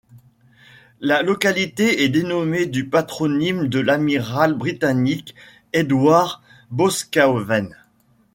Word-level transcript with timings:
La 0.99 1.21
localité 1.21 2.01
est 2.03 2.09
dénommée 2.09 2.65
du 2.65 2.87
patronyme 2.89 3.67
de 3.67 3.79
l'amiral 3.79 4.55
britannique 4.55 5.35
Edward 5.73 6.41
Boscawen. 6.71 7.75